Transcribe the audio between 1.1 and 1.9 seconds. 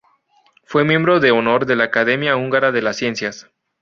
de honor de la